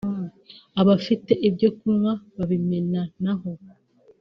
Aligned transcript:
abafite 0.81 1.31
ibyo 1.47 1.69
kunywa 1.77 2.13
babimenanaho 2.37 3.51